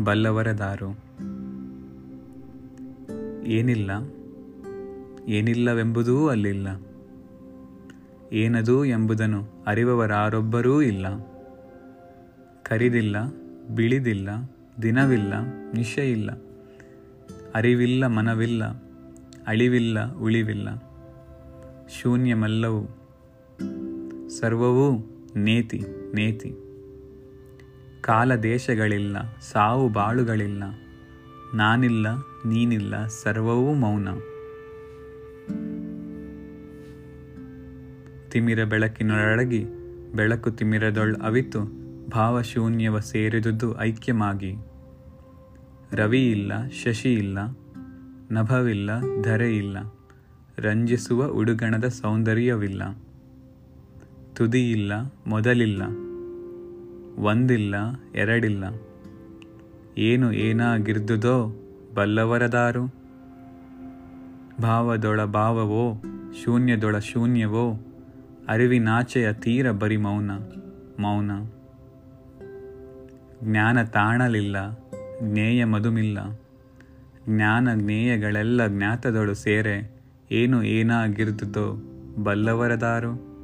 [0.00, 0.98] ಬಲ್ಲವರದಾರು
[3.44, 3.90] ಏನಿಲ್ಲ,
[5.26, 6.80] ಏನಿಲ್ಲವೆಂಬುದೂ ಅಲ್ಲಿಲ್ಲ.
[8.32, 11.06] ಏನದು ಎಂಬುದನ್ನು ಅರಿವವರಾರೊಬ್ಬರೂ ಇಲ್ಲ.
[12.62, 13.16] ಕರಿದಿಲ್ಲ,
[13.74, 14.28] ಬಿಳಿದಿಲ್ಲ,
[14.82, 15.34] ದಿನವಿಲ್ಲ
[15.74, 16.30] ನಿಶೆಯಿಲ್ಲ
[17.54, 18.64] ಅರಿವಿಲ್ಲ, ಮನವಿಲ್ಲ,
[19.46, 20.68] ಅಳಿವಿಲ್ಲ, ಉಳಿವಿಲ್ಲ.
[21.88, 22.82] ಶೂನ್ಯಮಲ್ಲವು,
[24.28, 24.98] ಸರ್ವವೂ
[25.36, 25.82] ನೇತಿ
[26.14, 26.65] ನೇತಿ.
[28.06, 30.62] ಕಾಲ ದೇಶಗಳಿಲ್ಲ ಸಾವು ಬಾಳುಗಳಿಲ್ಲ.
[31.54, 32.06] ನಾನಿಲ್ಲ,
[32.46, 34.08] ನೀನಿಲ್ಲ, ಸರ್ವವೂ ಮೌನ.
[38.30, 39.64] ತಿಮಿರ ಬೆಳಕಿನೊಳಗಿ
[40.14, 41.60] ಬೆಳಕು ತಿಮಿರದೊಳ್ ಅವಿತು,
[42.08, 44.54] ಭಾವಶೂನ್ಯವ ಸೇರಿದುದು ಐಕ್ಯಮಾಗಿ.
[45.92, 47.38] ರವಿ ಇಲ್ಲ, ಶಶಿ ಇಲ್ಲ,
[48.30, 48.90] ನಭವಿಲ್ಲ,
[49.22, 49.76] ಧರೆ ಇಲ್ಲ,
[50.58, 52.82] ರಂಜಿಸುವ ಉಡುಗಣದ ಸೌಂದರ್ಯವಿಲ್ಲ.
[54.34, 54.92] ತುದಿಯಿಲ್ಲ
[55.26, 56.05] ಮೊದಲಿಲ್ಲ.
[57.18, 57.74] ಒಂದಿಲ್ಲ,
[58.14, 58.64] ಎರಡಿಲ್ಲ.
[59.98, 61.62] ಏನು ಏನಾಗಿರ್ದುದೋ
[61.94, 62.86] ಬಲ್ಲವರದಾರು?
[64.62, 66.02] ಭಾವದೊಳ ಭಾವವೋ,
[66.44, 67.86] ಶೂನ್ಯದೊಳ ಶೂನ್ಯವೋ,
[68.48, 70.30] ಅರಿವಿನಾಚೆಯ ತೀರ ಬರಿ ಮೌನ
[71.00, 71.30] ಮೌನ.
[73.44, 74.56] ಜ್ಞಾನ ತಾಣಲಿಲ್ಲ,
[75.20, 76.40] ಜ್ಞೇಯ ಮದುಮಿಲ್ಲ
[77.28, 79.90] ಜ್ಞಾನ ಜ್ಞೇಯಗಳೆಲ್ಲ ಜ್ಞಾತದೊಳು ಸೇರೆ,
[80.32, 81.82] ಏನು ಏನಾಗಿರ್ದುದೋ
[82.24, 83.35] ಬಲ್ಲವರದಾರು?